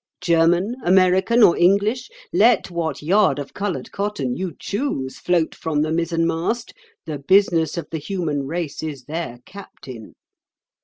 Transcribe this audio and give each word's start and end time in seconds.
German, 0.19 0.75
American, 0.83 1.43
or 1.43 1.55
English—let 1.55 2.71
what 2.71 3.03
yard 3.03 3.37
of 3.37 3.53
coloured 3.53 3.91
cotton 3.91 4.35
you 4.35 4.55
choose 4.59 5.19
float 5.19 5.53
from 5.53 5.83
the 5.83 5.91
mizzenmast, 5.91 6.73
the 7.05 7.19
business 7.19 7.77
of 7.77 7.87
the 7.91 7.99
human 7.99 8.47
race 8.47 8.81
is 8.81 9.03
their 9.03 9.37
captain. 9.45 10.15